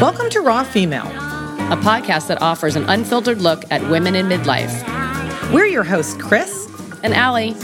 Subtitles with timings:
[0.00, 4.72] Welcome to Raw Female, a podcast that offers an unfiltered look at women in midlife.
[5.52, 6.68] We're your hosts, Chris
[7.04, 7.54] and Allie.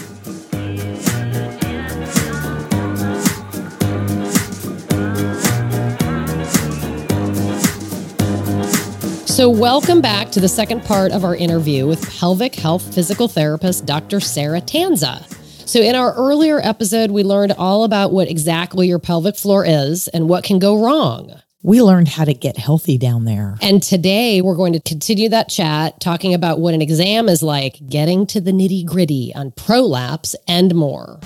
[9.27, 13.87] So, welcome back to the second part of our interview with pelvic health physical therapist
[13.87, 14.20] Dr.
[14.20, 15.27] Sarah Tanza.
[15.69, 20.06] So, in our earlier episode, we learned all about what exactly your pelvic floor is
[20.09, 21.41] and what can go wrong.
[21.62, 23.59] We learned how to get healthy down there.
[23.60, 27.87] And today we're going to continue that chat talking about what an exam is like,
[27.87, 31.20] getting to the nitty gritty on prolapse and more.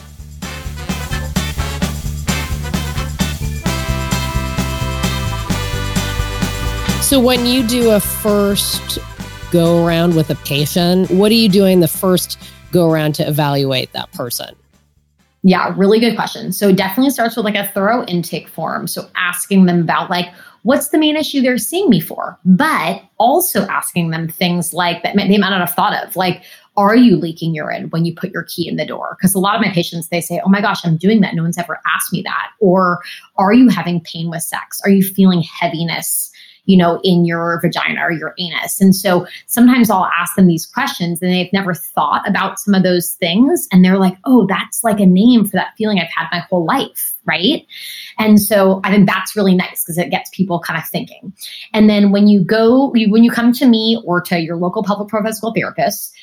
[7.00, 8.98] So, when you do a first
[9.52, 12.38] go around with a patient, what are you doing the first
[12.72, 14.56] go around to evaluate that person?
[15.46, 16.52] Yeah, really good question.
[16.52, 18.86] So, it definitely starts with like a thorough intake form.
[18.86, 22.38] So, asking them about like, what's the main issue they're seeing me for?
[22.46, 26.42] But also asking them things like that they might not have thought of, like,
[26.76, 29.16] are you leaking urine when you put your key in the door?
[29.18, 31.34] Because a lot of my patients, they say, oh my gosh, I'm doing that.
[31.34, 32.50] No one's ever asked me that.
[32.58, 33.00] Or
[33.36, 34.80] are you having pain with sex?
[34.82, 36.30] Are you feeling heaviness?
[36.66, 38.80] You know, in your vagina or your anus.
[38.80, 42.82] And so sometimes I'll ask them these questions and they've never thought about some of
[42.82, 43.68] those things.
[43.70, 46.64] And they're like, oh, that's like a name for that feeling I've had my whole
[46.64, 47.14] life.
[47.26, 47.66] Right.
[48.18, 51.32] And so I think that's really nice because it gets people kind of thinking.
[51.72, 55.10] And then when you go, when you come to me or to your local pelvic
[55.10, 56.14] physical therapist,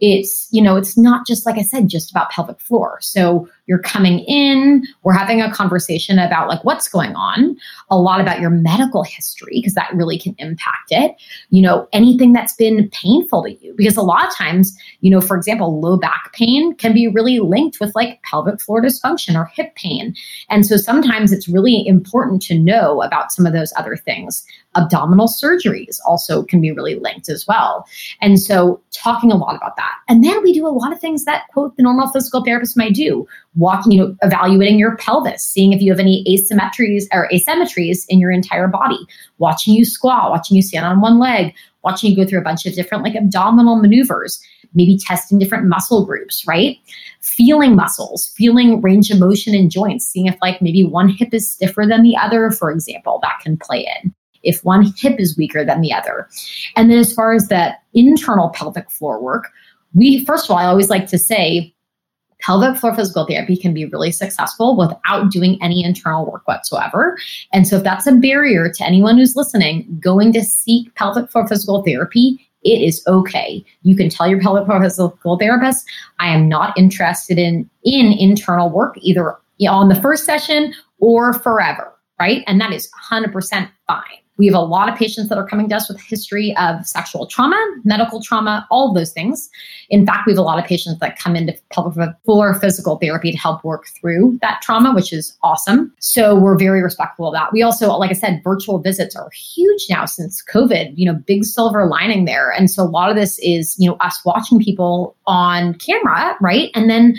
[0.00, 3.78] it's you know it's not just like i said just about pelvic floor so you're
[3.78, 7.56] coming in, we're having a conversation about like what's going on,
[7.88, 11.14] a lot about your medical history, because that really can impact it.
[11.50, 15.20] You know, anything that's been painful to you, because a lot of times, you know,
[15.20, 19.44] for example, low back pain can be really linked with like pelvic floor dysfunction or
[19.54, 20.16] hip pain.
[20.48, 24.44] And so sometimes it's really important to know about some of those other things.
[24.76, 27.86] Abdominal surgeries also can be really linked as well.
[28.20, 29.94] And so talking a lot about that.
[30.08, 32.94] And then we do a lot of things that quote the normal physical therapist might
[32.94, 38.04] do walking, you know, evaluating your pelvis, seeing if you have any asymmetries or asymmetries
[38.08, 38.98] in your entire body,
[39.38, 42.66] watching you squat, watching you stand on one leg, watching you go through a bunch
[42.66, 44.40] of different like abdominal maneuvers,
[44.74, 46.78] maybe testing different muscle groups, right?
[47.20, 51.50] Feeling muscles, feeling range of motion in joints, seeing if like maybe one hip is
[51.50, 54.14] stiffer than the other, for example, that can play in.
[54.42, 56.28] If one hip is weaker than the other.
[56.76, 59.50] And then as far as that internal pelvic floor work,
[59.94, 61.74] we first of all, I always like to say
[62.40, 67.16] pelvic floor physical therapy can be really successful without doing any internal work whatsoever.
[67.52, 71.46] And so, if that's a barrier to anyone who's listening, going to seek pelvic floor
[71.46, 73.64] physical therapy, it is okay.
[73.82, 75.86] You can tell your pelvic floor physical therapist,
[76.18, 79.36] I am not interested in, in internal work, either
[79.68, 82.42] on the first session or forever, right?
[82.46, 84.02] And that is 100% fine.
[84.40, 86.86] We have a lot of patients that are coming to us with a history of
[86.86, 89.50] sexual trauma, medical trauma, all of those things.
[89.90, 93.32] In fact, we have a lot of patients that come into pelvic floor physical therapy
[93.32, 95.92] to help work through that trauma, which is awesome.
[96.00, 97.52] So we're very respectful of that.
[97.52, 101.44] We also, like I said, virtual visits are huge now since COVID, you know, big
[101.44, 102.50] silver lining there.
[102.50, 106.70] And so a lot of this is, you know, us watching people on camera, right?
[106.74, 107.14] And then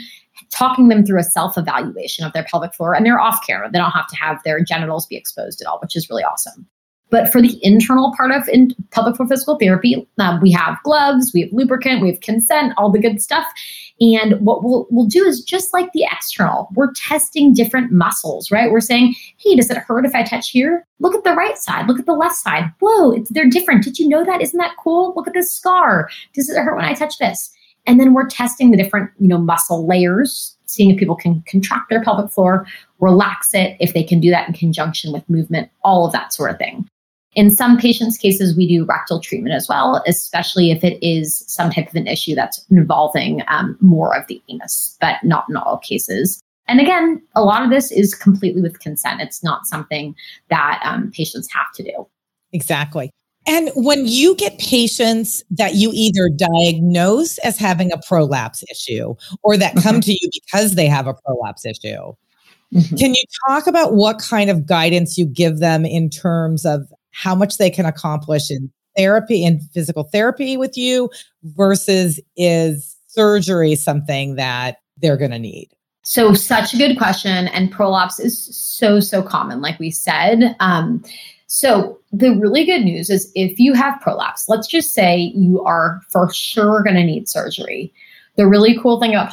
[0.49, 3.69] talking them through a self evaluation of their pelvic floor and they're off camera.
[3.71, 6.67] They don't have to have their genitals be exposed at all, which is really awesome.
[7.11, 11.31] But for the internal part of in pelvic floor physical therapy, um, we have gloves,
[11.33, 13.45] we have lubricant, we have consent, all the good stuff.
[13.99, 18.71] And what we'll, we'll do is just like the external, we're testing different muscles, right?
[18.71, 20.87] We're saying, hey, does it hurt if I touch here?
[20.99, 22.71] Look at the right side, look at the left side.
[22.79, 23.83] Whoa, they're different.
[23.83, 24.41] Did you know that?
[24.41, 25.13] Isn't that cool?
[25.15, 26.09] Look at this scar.
[26.33, 27.51] Does it hurt when I touch this?
[27.85, 31.89] And then we're testing the different, you know, muscle layers, seeing if people can contract
[31.89, 32.65] their pelvic floor,
[32.99, 36.51] relax it, if they can do that in conjunction with movement, all of that sort
[36.51, 36.87] of thing.
[37.33, 41.71] In some patients' cases, we do rectal treatment as well, especially if it is some
[41.71, 45.77] type of an issue that's involving um, more of the anus, but not in all
[45.77, 46.41] cases.
[46.67, 49.21] And again, a lot of this is completely with consent.
[49.21, 50.15] It's not something
[50.49, 52.07] that um, patients have to do.
[52.53, 53.11] Exactly.
[53.47, 59.57] And when you get patients that you either diagnose as having a prolapse issue or
[59.57, 59.99] that come mm-hmm.
[60.01, 62.13] to you because they have a prolapse issue,
[62.73, 62.95] mm-hmm.
[62.95, 67.35] can you talk about what kind of guidance you give them in terms of how
[67.35, 71.09] much they can accomplish in therapy and physical therapy with you
[71.43, 75.69] versus is surgery something that they're going to need?
[76.03, 77.47] So, such a good question.
[77.49, 80.55] And prolapse is so, so common, like we said.
[80.59, 81.03] Um,
[81.45, 86.01] so, the really good news is if you have prolapse, let's just say you are
[86.09, 87.93] for sure going to need surgery.
[88.35, 89.29] The really cool thing about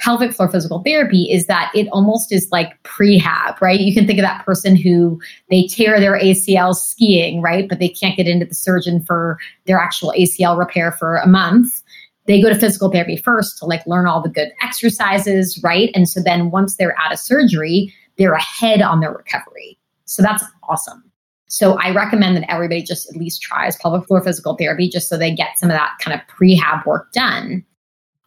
[0.00, 3.80] pelvic, floor physical therapy is that it almost is like prehab, right?
[3.80, 5.20] You can think of that person who
[5.50, 7.68] they tear their ACL skiing, right?
[7.68, 11.82] But they can't get into the surgeon for their actual ACL repair for a month.
[12.26, 15.90] They go to physical therapy first to like learn all the good exercises, right?
[15.94, 19.78] And so then once they're out of surgery, they're ahead on their recovery.
[20.04, 21.04] So that's awesome.
[21.48, 25.18] So I recommend that everybody just at least tries pelvic floor physical therapy just so
[25.18, 27.64] they get some of that kind of prehab work done.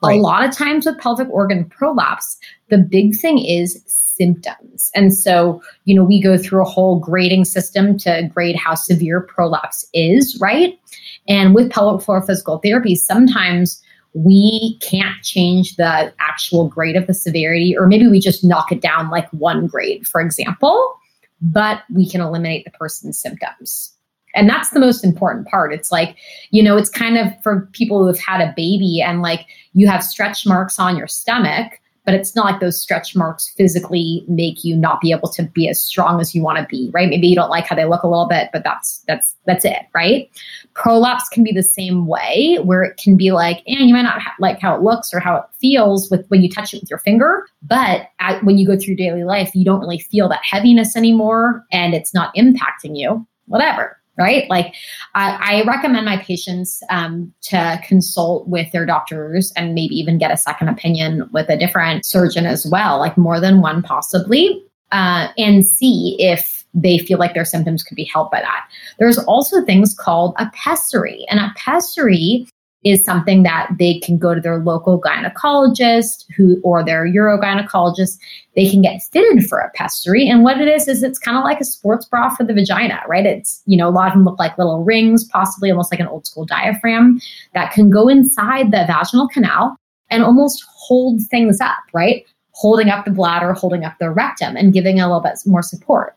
[0.04, 0.20] Right.
[0.20, 2.38] A lot of times with pelvic organ prolapse,
[2.70, 4.92] the big thing is symptoms.
[4.94, 9.22] And so, you know, we go through a whole grading system to grade how severe
[9.22, 10.80] prolapse is, right?
[11.28, 13.82] And with pelvic floor physical therapy, sometimes
[14.14, 18.82] we can't change the actual grade of the severity, or maybe we just knock it
[18.82, 20.96] down like one grade, for example,
[21.42, 23.93] but we can eliminate the person's symptoms.
[24.34, 25.74] And that's the most important part.
[25.74, 26.18] It's like,
[26.52, 29.88] you know, it's kind of for people who have had a baby and like you
[29.88, 34.64] have stretch marks on your stomach, but it's not like those stretch marks physically make
[34.64, 37.10] you not be able to be as strong as you want to be, right?
[37.10, 39.84] Maybe you don't like how they look a little bit, but that's that's that's it,
[39.96, 40.30] right?
[40.74, 44.02] Prolapse can be the same way, where it can be like, and eh, you might
[44.02, 46.82] not ha- like how it looks or how it feels with when you touch it
[46.82, 50.28] with your finger, but at, when you go through daily life, you don't really feel
[50.28, 53.26] that heaviness anymore, and it's not impacting you.
[53.46, 54.50] Whatever, right?
[54.50, 54.74] Like,
[55.16, 60.32] I, I recommend my patients um, to consult with their doctors and maybe even get
[60.32, 65.30] a second opinion with a different surgeon as well, like more than one possibly, uh,
[65.38, 68.68] and see if they feel like their symptoms could be helped by that.
[68.98, 72.48] There's also things called a pessary, and a pessary
[72.84, 78.18] is something that they can go to their local gynecologist who or their urogynecologist
[78.56, 81.44] they can get fitted for a pessary and what it is is it's kind of
[81.44, 83.26] like a sports bra for the vagina right?
[83.26, 86.08] It's you know a lot of them look like little rings possibly almost like an
[86.08, 87.20] old school diaphragm
[87.54, 89.76] that can go inside the vaginal canal
[90.10, 92.26] and almost hold things up right?
[92.52, 96.16] Holding up the bladder holding up the rectum and giving a little bit more support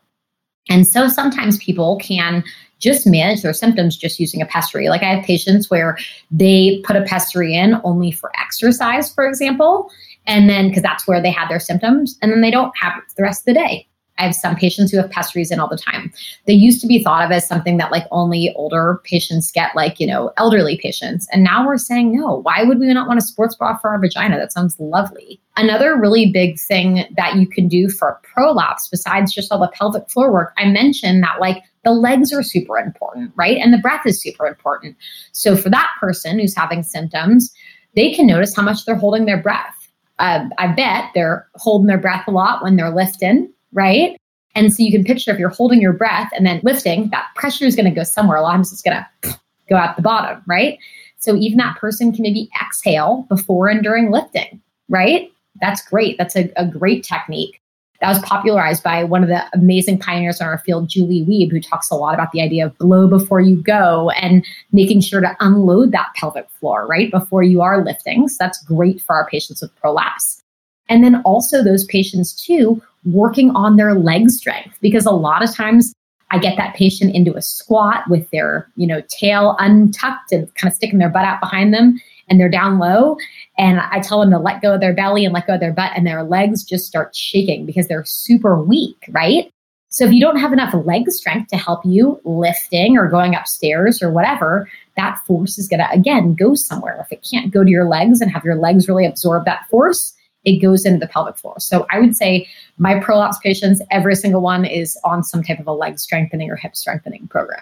[0.69, 2.43] and so sometimes people can
[2.79, 4.89] just manage their symptoms just using a pessary.
[4.89, 5.97] Like I have patients where
[6.29, 9.89] they put a pessary in only for exercise, for example,
[10.27, 13.03] and then because that's where they had their symptoms, and then they don't have it
[13.15, 13.86] the rest of the day.
[14.17, 16.11] I have some patients who have pessaries in all the time.
[16.45, 19.99] They used to be thought of as something that like only older patients get, like,
[19.99, 21.27] you know, elderly patients.
[21.31, 23.99] And now we're saying, no, why would we not want a sports bra for our
[23.99, 24.37] vagina?
[24.37, 25.39] That sounds lovely.
[25.55, 30.09] Another really big thing that you can do for prolapse, besides just all the pelvic
[30.09, 33.57] floor work, I mentioned that like the legs are super important, right?
[33.57, 34.97] And the breath is super important.
[35.31, 37.53] So for that person who's having symptoms,
[37.95, 39.73] they can notice how much they're holding their breath.
[40.19, 44.17] Uh, I bet they're holding their breath a lot when they're lifting right?
[44.55, 47.65] And so you can picture if you're holding your breath and then lifting, that pressure
[47.65, 48.37] is going to go somewhere.
[48.37, 50.79] A lot of times it's going to go out the bottom, right?
[51.19, 55.31] So even that person can maybe exhale before and during lifting, right?
[55.61, 56.17] That's great.
[56.17, 57.61] That's a, a great technique.
[58.01, 61.59] That was popularized by one of the amazing pioneers in our field, Julie Wiebe, who
[61.59, 65.35] talks a lot about the idea of blow before you go and making sure to
[65.39, 67.09] unload that pelvic floor, right?
[67.09, 68.27] Before you are lifting.
[68.27, 70.43] So that's great for our patients with prolapse.
[70.89, 72.81] And then also those patients too
[73.11, 75.93] working on their leg strength because a lot of times
[76.29, 80.69] I get that patient into a squat with their, you know, tail untucked and kind
[80.69, 81.99] of sticking their butt out behind them
[82.29, 83.17] and they're down low.
[83.57, 85.71] And I tell them to let go of their belly and let go of their
[85.71, 89.49] butt and their legs just start shaking because they're super weak, right?
[89.89, 94.01] So if you don't have enough leg strength to help you lifting or going upstairs
[94.01, 96.97] or whatever, that force is going to again go somewhere.
[96.99, 100.13] If it can't go to your legs and have your legs really absorb that force,
[100.43, 101.55] it goes into the pelvic floor.
[101.59, 105.67] So I would say my prolapse patients, every single one is on some type of
[105.67, 107.61] a leg strengthening or hip strengthening program.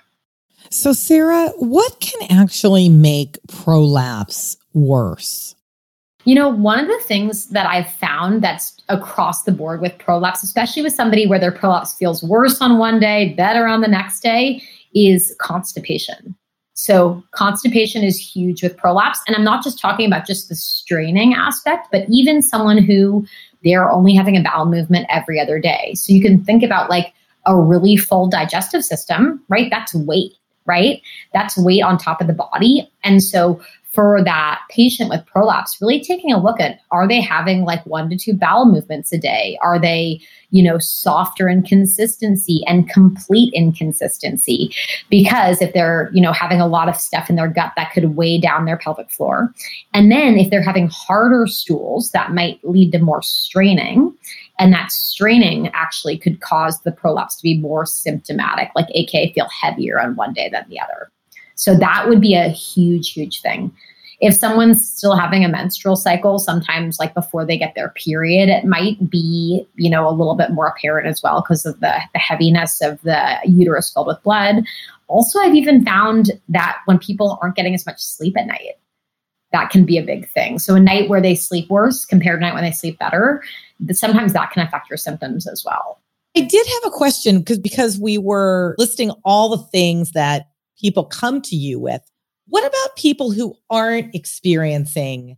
[0.70, 5.56] So, Sarah, what can actually make prolapse worse?
[6.26, 10.42] You know, one of the things that I've found that's across the board with prolapse,
[10.42, 14.22] especially with somebody where their prolapse feels worse on one day, better on the next
[14.22, 14.62] day,
[14.96, 16.36] is constipation.
[16.76, 19.20] So constipation is huge with prolapse.
[19.28, 23.26] And I'm not just talking about just the straining aspect, but even someone who
[23.64, 25.94] they're only having a bowel movement every other day.
[25.96, 27.14] So you can think about like
[27.46, 29.70] a really full digestive system, right?
[29.72, 30.34] That's weight,
[30.66, 31.02] right?
[31.34, 32.92] That's weight on top of the body.
[33.04, 33.62] And so
[33.96, 38.10] for that patient with prolapse, really taking a look at are they having like one
[38.10, 39.58] to two bowel movements a day?
[39.64, 40.20] Are they,
[40.52, 44.76] you know, softer in consistency and complete inconsistency?
[45.10, 48.16] Because if they're, you know, having a lot of stuff in their gut that could
[48.18, 49.54] weigh down their pelvic floor.
[49.94, 54.14] And then if they're having harder stools, that might lead to more straining.
[54.60, 59.48] And that straining actually could cause the prolapse to be more symptomatic, like aka feel
[59.50, 61.12] heavier on one day than the other.
[61.56, 63.74] So that would be a huge, huge thing.
[64.22, 68.66] If someone's still having a menstrual cycle, sometimes like before they get their period, it
[68.66, 72.20] might be, you know, a little bit more apparent as well because of the, the
[72.20, 74.64] heaviness of the uterus filled with blood.
[75.08, 78.78] Also, I've even found that when people aren't getting as much sleep at night,
[79.52, 80.60] that can be a big thing.
[80.60, 83.44] So a night where they sleep worse compared to night when they sleep better,
[83.92, 86.00] sometimes that can affect your symptoms as well.
[86.38, 91.06] I did have a question because because we were listing all the things that people
[91.06, 92.02] come to you with.
[92.48, 95.38] What about people who aren't experiencing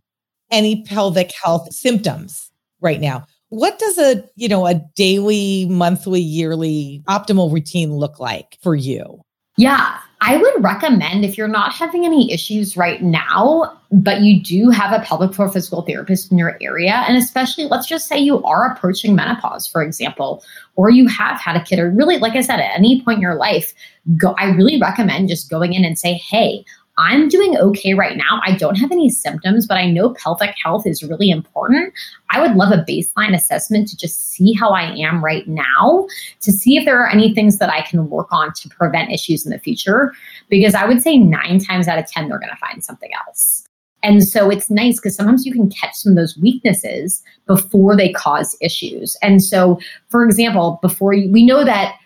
[0.50, 3.26] any pelvic health symptoms right now?
[3.50, 9.22] What does a, you know, a daily, monthly, yearly optimal routine look like for you?
[9.56, 14.68] Yeah, I would recommend if you're not having any issues right now, but you do
[14.70, 18.42] have a pelvic floor physical therapist in your area, and especially let's just say you
[18.42, 20.42] are approaching menopause, for example,
[20.74, 23.22] or you have had a kid, or really, like I said, at any point in
[23.22, 23.72] your life,
[24.16, 24.34] go.
[24.38, 26.64] I really recommend just going in and say, "Hey,
[26.98, 28.40] I'm doing okay right now.
[28.44, 31.94] I don't have any symptoms, but I know pelvic health is really important.
[32.30, 36.08] I would love a baseline assessment to just see how I am right now,
[36.40, 39.46] to see if there are any things that I can work on to prevent issues
[39.46, 40.12] in the future.
[40.48, 43.64] Because I would say nine times out of 10, they're going to find something else.
[44.02, 48.12] And so it's nice because sometimes you can catch some of those weaknesses before they
[48.12, 49.16] cause issues.
[49.22, 51.96] And so, for example, before you, we know that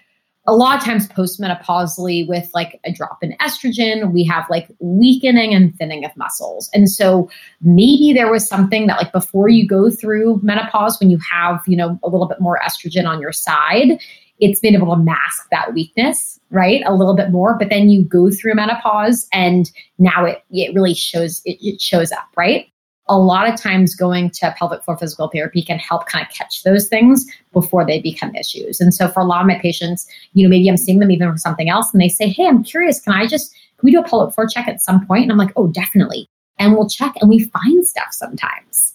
[0.46, 5.54] a lot of times postmenopausally with like a drop in estrogen we have like weakening
[5.54, 6.68] and thinning of muscles.
[6.74, 7.30] And so
[7.60, 11.76] maybe there was something that like before you go through menopause when you have you
[11.76, 14.00] know a little bit more estrogen on your side
[14.40, 17.56] it's been able to mask that weakness right a little bit more.
[17.56, 22.10] But then you go through menopause and now it it really shows it, it shows
[22.10, 22.66] up right
[23.08, 26.62] a lot of times going to pelvic floor physical therapy can help kind of catch
[26.62, 28.80] those things before they become issues.
[28.80, 31.30] And so for a lot of my patients, you know, maybe I'm seeing them even
[31.30, 34.00] for something else and they say, Hey, I'm curious, can I just, can we do
[34.00, 35.24] a pelvic floor check at some point?
[35.24, 36.28] And I'm like, Oh, definitely.
[36.58, 38.91] And we'll check and we find stuff sometimes.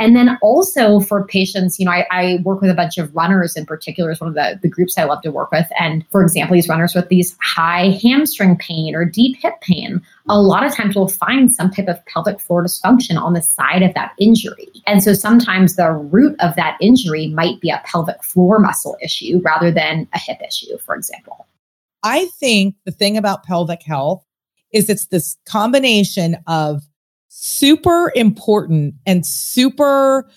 [0.00, 3.54] And then also for patients, you know, I, I, work with a bunch of runners
[3.54, 5.66] in particular, is one of the, the groups I love to work with.
[5.78, 10.40] And for example, these runners with these high hamstring pain or deep hip pain, a
[10.40, 13.92] lot of times we'll find some type of pelvic floor dysfunction on the side of
[13.92, 14.68] that injury.
[14.86, 19.42] And so sometimes the root of that injury might be a pelvic floor muscle issue
[19.44, 21.46] rather than a hip issue, for example.
[22.02, 24.24] I think the thing about pelvic health
[24.72, 26.82] is it's this combination of
[27.30, 30.28] super important and super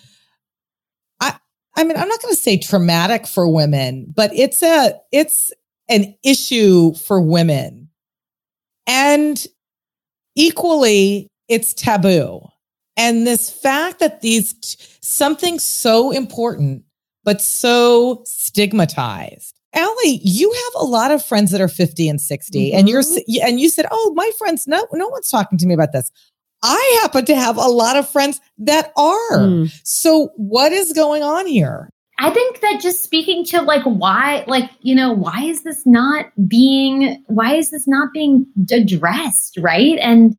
[1.20, 1.36] I
[1.76, 5.52] I mean I'm not going to say traumatic for women, but it's a it's
[5.90, 7.90] an issue for women.
[8.88, 9.46] And
[10.36, 12.42] equally it's taboo.
[12.96, 16.84] And this fact that these t- something so important
[17.24, 19.58] but so stigmatized.
[19.74, 22.78] Allie, you have a lot of friends that are 50 and 60 mm-hmm.
[22.78, 23.48] and you're mm-hmm.
[23.48, 26.12] and you said, "Oh, my friends, no no one's talking to me about this."
[26.64, 29.38] I happen to have a lot of friends that are.
[29.38, 29.74] Mm.
[29.84, 31.90] So what is going on here?
[32.20, 36.28] I think that just speaking to like why, like, you know, why is this not
[36.48, 39.58] being, why is this not being addressed?
[39.60, 39.98] Right.
[40.00, 40.38] And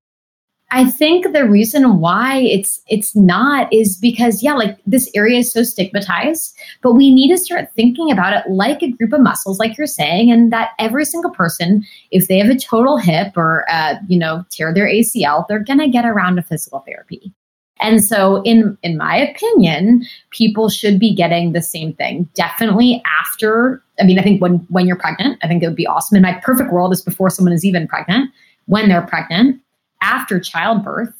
[0.75, 5.53] I think the reason why it's it's not is because yeah, like this area is
[5.53, 6.53] so stigmatized,
[6.83, 9.87] but we need to start thinking about it like a group of muscles, like you're
[9.87, 14.19] saying, and that every single person, if they have a total hip or uh, you
[14.19, 17.33] know tear their ACL, they're gonna get around to physical therapy.
[17.81, 22.29] And so in in my opinion, people should be getting the same thing.
[22.35, 25.87] Definitely after, I mean, I think when when you're pregnant, I think it would be
[25.87, 26.17] awesome.
[26.17, 28.33] In my perfect world is before someone is even pregnant,
[28.67, 29.61] when they're pregnant,
[30.05, 31.15] after childbirth,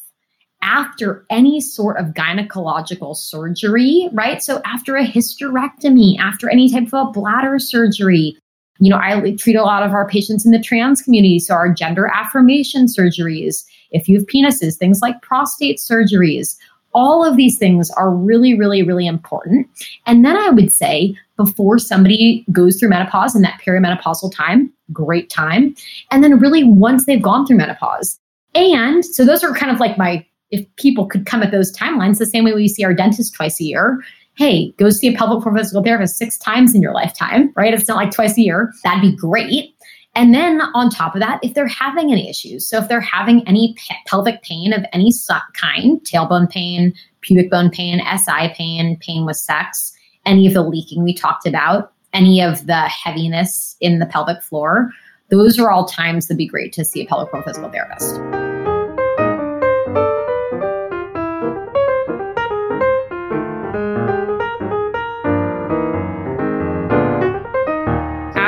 [0.61, 4.41] after any sort of gynecological surgery, right?
[4.41, 8.37] So after a hysterectomy, after any type of a bladder surgery,
[8.79, 11.39] you know, I treat a lot of our patients in the trans community.
[11.39, 16.55] So our gender affirmation surgeries, if you have penises, things like prostate surgeries,
[16.93, 19.67] all of these things are really, really, really important.
[20.05, 25.29] And then I would say before somebody goes through menopause in that perimenopausal time, great
[25.29, 25.75] time.
[26.11, 28.19] And then really once they've gone through menopause,
[28.55, 32.17] and so those are kind of like my, if people could come at those timelines,
[32.17, 34.01] the same way we see our dentist twice a year.
[34.35, 37.73] Hey, go see a pelvic floor physical therapist six times in your lifetime, right?
[37.73, 38.73] It's not like twice a year.
[38.83, 39.75] That'd be great.
[40.15, 43.45] And then on top of that, if they're having any issues, so if they're having
[43.47, 45.11] any pe- pelvic pain of any
[45.53, 49.91] kind, tailbone pain, pubic bone pain, SI pain, pain with sex,
[50.25, 54.89] any of the leaking we talked about, any of the heaviness in the pelvic floor,
[55.29, 58.44] those are all times that'd be great to see a pelvic floor physical therapist.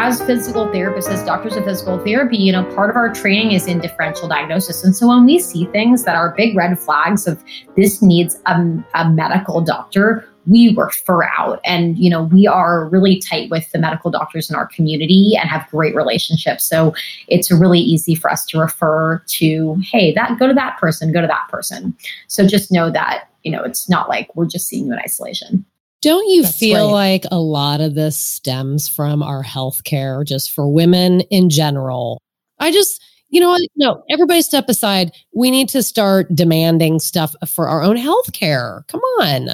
[0.08, 3.68] As physical therapists, as doctors of physical therapy, you know, part of our training is
[3.68, 4.82] in differential diagnosis.
[4.82, 7.44] And so when we see things that are big red flags of
[7.76, 8.56] this needs a,
[8.94, 11.60] a medical doctor, we refer out.
[11.66, 15.50] And you know we are really tight with the medical doctors in our community and
[15.50, 16.64] have great relationships.
[16.64, 16.96] So
[17.28, 21.20] it's really easy for us to refer to hey that go to that person go
[21.20, 21.94] to that person.
[22.28, 25.66] So just know that you know it's not like we're just seeing you in isolation
[26.02, 27.22] don't you That's feel right.
[27.22, 32.22] like a lot of this stems from our healthcare just for women in general
[32.60, 33.62] i just you know what?
[33.76, 35.12] No, everybody step aside.
[35.34, 38.86] We need to start demanding stuff for our own health care.
[38.88, 39.50] Come on.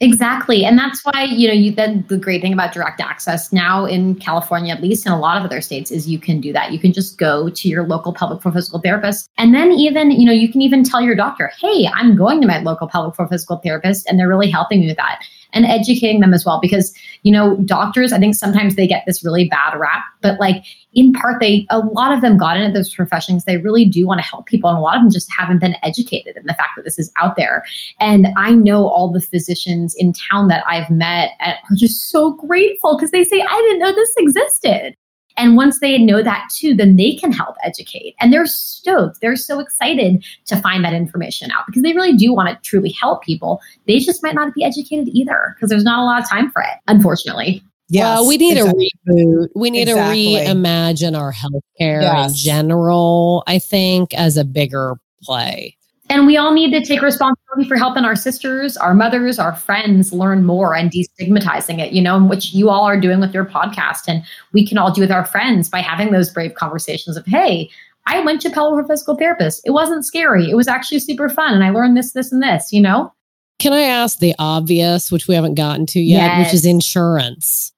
[0.00, 0.62] Exactly.
[0.62, 4.16] And that's why, you know, you then the great thing about direct access now in
[4.16, 6.70] California, at least in a lot of other states, is you can do that.
[6.70, 9.30] You can just go to your local pelvic physical therapist.
[9.38, 12.46] And then even, you know, you can even tell your doctor, hey, I'm going to
[12.46, 15.22] my local pelvic physical therapist, and they're really helping me with that
[15.52, 16.60] and educating them as well.
[16.60, 20.64] Because, you know, doctors, I think sometimes they get this really bad rap, but like
[20.92, 23.44] in part, they, a lot of them got into those professions.
[23.44, 24.70] They really do want to help people.
[24.70, 27.12] And a lot of them just haven't been educated in the fact that this is
[27.16, 27.64] out there.
[28.00, 32.96] And I know all the physicians in town that I've met are just so grateful
[32.96, 34.96] because they say, I didn't know this existed.
[35.36, 38.14] And once they know that too, then they can help educate.
[38.20, 39.20] And they're stoked.
[39.20, 42.94] They're so excited to find that information out because they really do want to truly
[43.00, 43.60] help people.
[43.86, 46.62] They just might not be educated either because there's not a lot of time for
[46.62, 47.62] it, unfortunately.
[47.88, 48.90] Yeah, well, we need exactly.
[49.06, 49.48] a reboot.
[49.54, 50.34] We need exactly.
[50.34, 52.30] to reimagine our healthcare yes.
[52.30, 55.76] in general, I think, as a bigger play.
[56.08, 60.12] And we all need to take responsibility for helping our sisters, our mothers, our friends
[60.12, 64.02] learn more and destigmatizing it, you know, which you all are doing with your podcast.
[64.06, 67.68] And we can all do with our friends by having those brave conversations of, hey,
[68.06, 69.62] I went to pelvic physical therapist.
[69.64, 70.48] It wasn't scary.
[70.48, 71.54] It was actually super fun.
[71.54, 73.12] And I learned this, this, and this, you know?
[73.58, 76.46] Can I ask the obvious, which we haven't gotten to yet, yes.
[76.46, 77.72] which is insurance?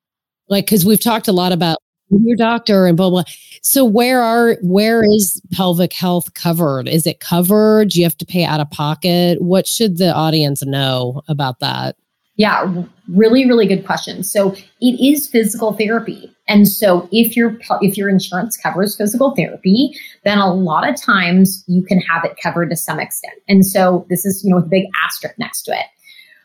[0.49, 1.78] Like, because we've talked a lot about
[2.11, 3.25] your doctor and blah blah.
[3.62, 6.88] So where are where is pelvic health covered?
[6.88, 7.91] Is it covered?
[7.91, 9.43] Do you have to pay out of pocket?
[9.43, 11.97] What should the audience know about that?
[12.37, 14.23] Yeah, really, really good question.
[14.23, 19.93] So it is physical therapy, and so if your if your insurance covers physical therapy,
[20.25, 23.35] then a lot of times you can have it covered to some extent.
[23.49, 25.87] And so this is you know with a big asterisk next to it.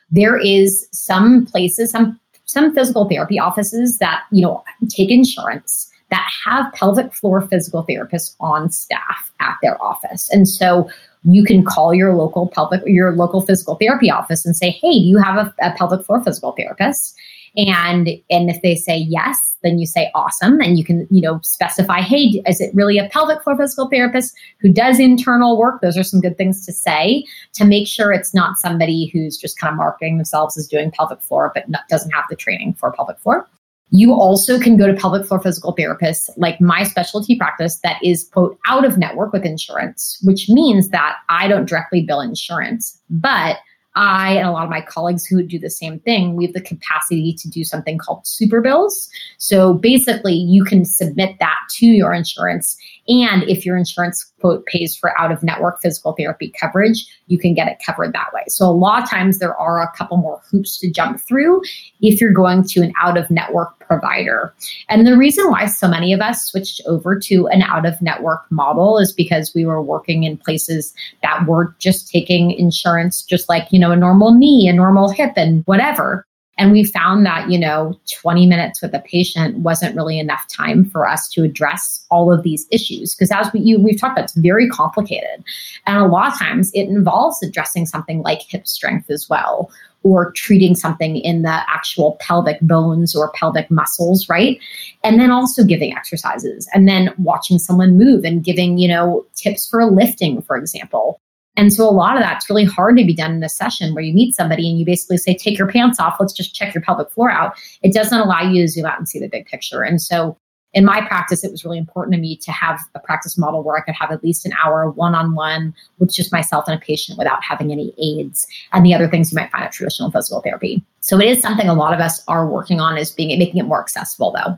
[0.10, 6.30] There is some places, some some physical therapy offices that, you know, take insurance that
[6.46, 10.30] have pelvic floor physical therapists on staff at their office.
[10.32, 10.88] And so
[11.24, 15.06] you can call your local pelvic your local physical therapy office and say, "Hey, do
[15.06, 17.16] you have a, a pelvic floor physical therapist?"
[17.56, 21.40] And and if they say yes, then you say awesome, and you can you know
[21.44, 25.82] specify, hey, is it really a pelvic floor physical therapist who does internal work?
[25.82, 29.60] Those are some good things to say to make sure it's not somebody who's just
[29.60, 32.92] kind of marketing themselves as doing pelvic floor but not, doesn't have the training for
[32.92, 33.48] pelvic floor.
[33.96, 38.28] You also can go to pelvic floor physical therapists, like my specialty practice, that is,
[38.34, 43.58] quote, out of network with insurance, which means that I don't directly bill insurance, but
[43.96, 46.62] I and a lot of my colleagues who do the same thing, we have the
[46.62, 49.10] capacity to do something called super bills.
[49.38, 52.76] So basically, you can submit that to your insurance.
[53.08, 57.54] And if your insurance quote pays for out of network physical therapy coverage, you can
[57.54, 58.44] get it covered that way.
[58.48, 61.62] So a lot of times there are a couple more hoops to jump through
[62.02, 64.54] if you're going to an out of network provider.
[64.90, 68.50] And the reason why so many of us switched over to an out of network
[68.50, 73.68] model is because we were working in places that were just taking insurance, just like,
[73.72, 76.26] you know, a normal knee, a normal hip, and whatever.
[76.58, 80.86] And we found that, you know, 20 minutes with a patient wasn't really enough time
[80.86, 83.16] for us to address all of these issues.
[83.16, 85.44] Because as we, you, we've talked about, it's very complicated.
[85.88, 89.72] And a lot of times it involves addressing something like hip strength as well,
[90.04, 94.60] or treating something in the actual pelvic bones or pelvic muscles, right?
[95.04, 99.68] And then also giving exercises and then watching someone move and giving, you know, tips
[99.68, 101.20] for lifting, for example.
[101.56, 104.04] And so a lot of that's really hard to be done in a session where
[104.04, 106.82] you meet somebody and you basically say, take your pants off, let's just check your
[106.82, 107.56] pelvic floor out.
[107.84, 109.84] It doesn't allow you to zoom out and see the big picture.
[109.84, 110.38] And so
[110.74, 113.78] in my practice, it was really important to me to have a practice model where
[113.78, 116.84] I could have at least an hour one on one with just myself and a
[116.84, 120.42] patient without having any aids and the other things you might find at traditional physical
[120.42, 120.84] therapy.
[121.02, 123.68] So it is something a lot of us are working on is being making it
[123.68, 124.58] more accessible though.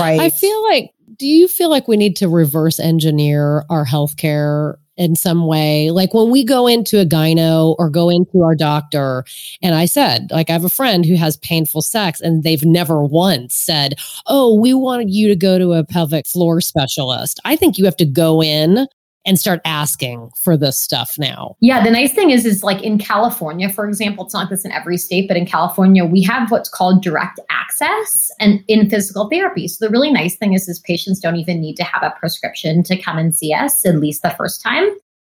[0.00, 0.20] Right.
[0.20, 5.14] I feel like do you feel like we need to reverse engineer our healthcare in
[5.14, 5.90] some way.
[5.90, 9.24] Like when we go into a gyno or go into our doctor,
[9.62, 13.02] and I said, like, I have a friend who has painful sex, and they've never
[13.02, 13.94] once said,
[14.26, 17.40] Oh, we wanted you to go to a pelvic floor specialist.
[17.44, 18.86] I think you have to go in
[19.28, 21.54] and start asking for this stuff now?
[21.60, 24.72] Yeah, the nice thing is, is like in California, for example, it's not this in
[24.72, 29.68] every state, but in California, we have what's called direct access and in physical therapy.
[29.68, 32.82] So the really nice thing is, is patients don't even need to have a prescription
[32.84, 34.88] to come and see us at least the first time.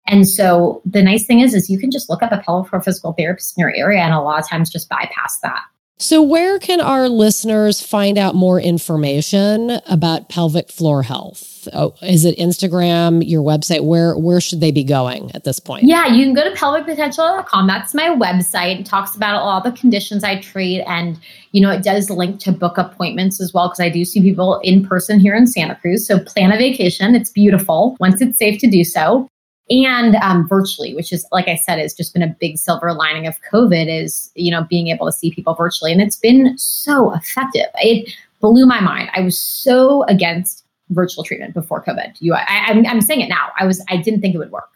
[0.07, 3.13] And so the nice thing is, is you can just look up a pelvic physical
[3.13, 5.63] therapist in your area and a lot of times just bypass that.
[5.99, 11.69] So, where can our listeners find out more information about pelvic floor health?
[11.73, 13.85] Oh, is it Instagram, your website?
[13.85, 15.85] Where where should they be going at this point?
[15.85, 17.67] Yeah, you can go to pelvicpotential.com.
[17.69, 18.81] That's my website.
[18.81, 21.21] It talks about all the conditions I treat, and
[21.53, 24.59] you know it does link to book appointments as well because I do see people
[24.65, 26.05] in person here in Santa Cruz.
[26.05, 27.15] So plan a vacation.
[27.15, 29.29] It's beautiful once it's safe to do so
[29.73, 33.27] and um, virtually, which is, like I said, has just been a big silver lining
[33.27, 35.93] of COVID is, you know, being able to see people virtually.
[35.93, 37.67] And it's been so effective.
[37.77, 39.09] It blew my mind.
[39.15, 42.17] I was so against virtual treatment before COVID.
[42.21, 43.49] You, I, I'm, I'm saying it now.
[43.59, 44.69] I was, I didn't think it would work.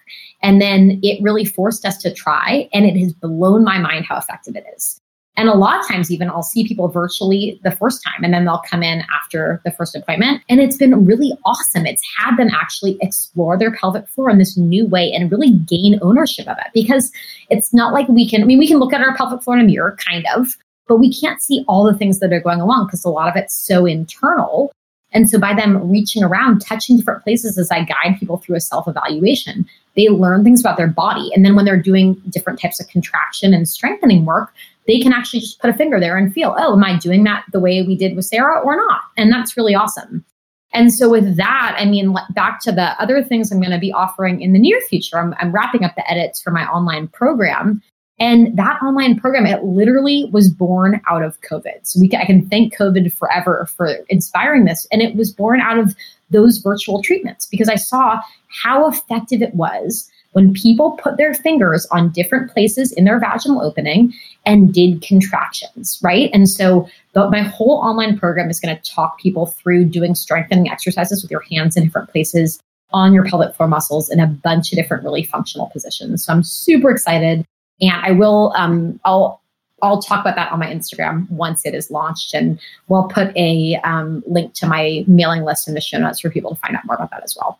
[0.42, 4.16] And then it really forced us to try, and it has blown my mind how
[4.16, 5.00] effective it is.
[5.36, 8.44] And a lot of times, even I'll see people virtually the first time and then
[8.44, 10.42] they'll come in after the first appointment.
[10.48, 11.86] And it's been really awesome.
[11.86, 15.98] It's had them actually explore their pelvic floor in this new way and really gain
[16.02, 17.12] ownership of it because
[17.50, 19.64] it's not like we can, I mean, we can look at our pelvic floor in
[19.64, 20.56] a mirror, kind of,
[20.88, 23.36] but we can't see all the things that are going along because a lot of
[23.36, 24.72] it's so internal.
[25.12, 28.60] And so by them reaching around, touching different places as I guide people through a
[28.60, 31.30] self evaluation, they learn things about their body.
[31.34, 34.52] And then when they're doing different types of contraction and strengthening work,
[34.86, 37.44] they can actually just put a finger there and feel, oh, am I doing that
[37.52, 39.02] the way we did with Sarah or not?
[39.16, 40.24] And that's really awesome.
[40.72, 43.92] And so, with that, I mean, back to the other things I'm going to be
[43.92, 47.82] offering in the near future, I'm, I'm wrapping up the edits for my online program.
[48.18, 51.86] And that online program, it literally was born out of COVID.
[51.86, 54.86] So we I can thank COVID forever for inspiring this.
[54.90, 55.94] And it was born out of
[56.30, 61.86] those virtual treatments because I saw how effective it was when people put their fingers
[61.90, 64.12] on different places in their vaginal opening
[64.44, 66.28] and did contractions, right?
[66.32, 70.70] And so the, my whole online program is going to talk people through doing strengthening
[70.70, 72.60] exercises with your hands in different places
[72.92, 76.24] on your pelvic floor muscles in a bunch of different really functional positions.
[76.24, 77.44] So I'm super excited.
[77.80, 79.40] And I will, um, I'll,
[79.82, 82.58] I'll talk about that on my Instagram once it is launched, and
[82.88, 86.54] we'll put a um, link to my mailing list in the show notes for people
[86.54, 87.58] to find out more about that as well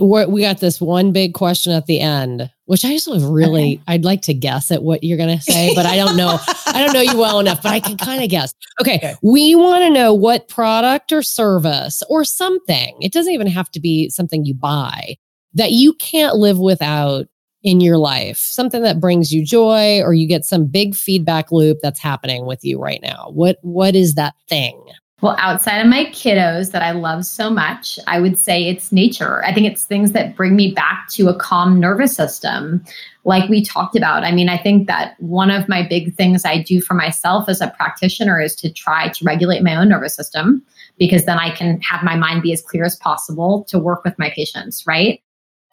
[0.00, 3.82] we got this one big question at the end, which I just really, okay.
[3.88, 6.38] I'd like to guess at what you're going to say, but I don't know.
[6.66, 8.54] I don't know you well enough, but I can kind of guess.
[8.80, 9.14] Okay, okay.
[9.22, 13.80] We want to know what product or service or something, it doesn't even have to
[13.80, 15.16] be something you buy,
[15.54, 17.26] that you can't live without
[17.62, 21.78] in your life, something that brings you joy or you get some big feedback loop
[21.82, 23.30] that's happening with you right now.
[23.32, 24.82] What What is that thing?
[25.22, 29.44] Well, outside of my kiddos that I love so much, I would say it's nature.
[29.44, 32.84] I think it's things that bring me back to a calm nervous system,
[33.22, 34.24] like we talked about.
[34.24, 37.60] I mean, I think that one of my big things I do for myself as
[37.60, 40.60] a practitioner is to try to regulate my own nervous system
[40.98, 44.18] because then I can have my mind be as clear as possible to work with
[44.18, 45.22] my patients, right?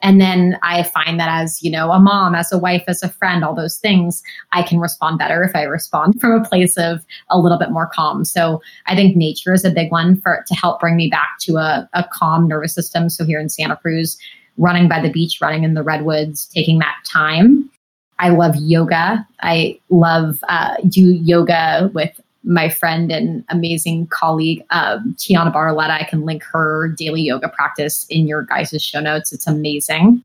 [0.02, 3.08] And then I find that as, you know, a mom, as a wife, as a
[3.08, 7.04] friend, all those things, I can respond better if I respond from a place of
[7.28, 8.24] a little bit more calm.
[8.24, 11.56] So I think nature is a big one for to help bring me back to
[11.56, 13.10] a, a calm nervous system.
[13.10, 14.18] So here in Santa Cruz,
[14.56, 17.70] running by the beach, running in the redwoods, taking that time.
[18.18, 19.26] I love yoga.
[19.40, 25.90] I love uh, do yoga with my friend and amazing colleague, um, Tiana Barletta.
[25.90, 29.32] I can link her daily yoga practice in your guys' show notes.
[29.32, 30.24] It's amazing.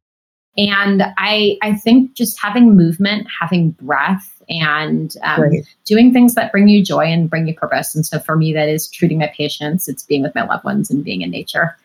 [0.57, 5.51] And I, I think just having movement, having breath, and um,
[5.85, 7.95] doing things that bring you joy and bring you purpose.
[7.95, 9.89] And so for me, that is treating my patients.
[9.89, 11.75] It's being with my loved ones and being in nature.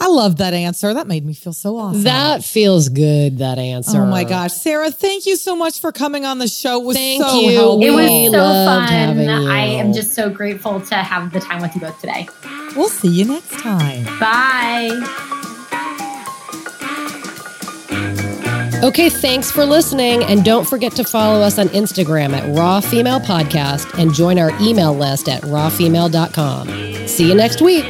[0.00, 0.92] I love that answer.
[0.92, 2.02] That made me feel so awesome.
[2.02, 4.02] That feels good, that answer.
[4.02, 4.52] Oh my gosh.
[4.52, 6.80] Sarah, thank you so much for coming on the show.
[6.80, 7.52] It was thank so you.
[7.52, 7.84] helpful.
[7.84, 9.48] It was so fun.
[9.48, 12.28] I am just so grateful to have the time with you both today.
[12.76, 14.04] We'll see you next time.
[14.18, 14.90] Bye.
[18.82, 20.22] Okay, thanks for listening.
[20.24, 24.50] And don't forget to follow us on Instagram at Raw Female Podcast and join our
[24.60, 27.06] email list at rawfemale.com.
[27.08, 27.86] See you next week.